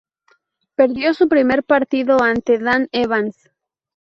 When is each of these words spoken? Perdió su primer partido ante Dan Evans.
Perdió 0.73 1.13
su 1.13 1.29
primer 1.29 1.63
partido 1.63 2.23
ante 2.23 2.57
Dan 2.57 2.89
Evans. 2.91 3.51